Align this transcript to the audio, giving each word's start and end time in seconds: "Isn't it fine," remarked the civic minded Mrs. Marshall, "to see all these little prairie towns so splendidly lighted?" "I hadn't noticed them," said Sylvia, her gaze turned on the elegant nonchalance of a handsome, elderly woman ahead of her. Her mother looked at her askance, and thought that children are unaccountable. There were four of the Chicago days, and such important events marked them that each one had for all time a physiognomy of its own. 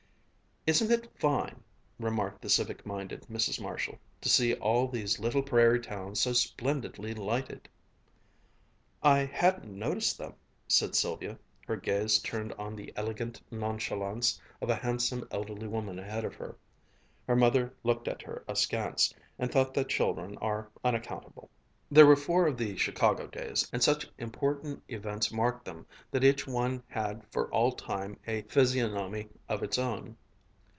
"Isn't 0.67 0.91
it 0.91 1.09
fine," 1.17 1.63
remarked 1.97 2.43
the 2.43 2.47
civic 2.49 2.85
minded 2.85 3.25
Mrs. 3.27 3.59
Marshall, 3.59 3.97
"to 4.21 4.29
see 4.29 4.53
all 4.53 4.87
these 4.87 5.17
little 5.19 5.41
prairie 5.41 5.79
towns 5.79 6.19
so 6.19 6.33
splendidly 6.33 7.15
lighted?" 7.15 7.67
"I 9.01 9.25
hadn't 9.25 9.75
noticed 9.75 10.19
them," 10.19 10.35
said 10.67 10.93
Sylvia, 10.93 11.39
her 11.65 11.77
gaze 11.77 12.19
turned 12.19 12.53
on 12.53 12.75
the 12.75 12.93
elegant 12.95 13.41
nonchalance 13.49 14.39
of 14.61 14.69
a 14.69 14.75
handsome, 14.75 15.27
elderly 15.31 15.67
woman 15.67 15.97
ahead 15.97 16.23
of 16.25 16.35
her. 16.35 16.55
Her 17.25 17.35
mother 17.35 17.73
looked 17.83 18.07
at 18.07 18.21
her 18.21 18.43
askance, 18.47 19.11
and 19.39 19.51
thought 19.51 19.73
that 19.73 19.89
children 19.89 20.37
are 20.41 20.69
unaccountable. 20.83 21.49
There 21.89 22.05
were 22.05 22.15
four 22.15 22.45
of 22.45 22.57
the 22.57 22.77
Chicago 22.77 23.25
days, 23.25 23.67
and 23.73 23.81
such 23.81 24.07
important 24.19 24.83
events 24.89 25.31
marked 25.33 25.65
them 25.65 25.87
that 26.11 26.23
each 26.23 26.45
one 26.45 26.83
had 26.87 27.25
for 27.31 27.51
all 27.51 27.71
time 27.71 28.19
a 28.27 28.43
physiognomy 28.43 29.27
of 29.49 29.63
its 29.63 29.79
own. 29.79 30.17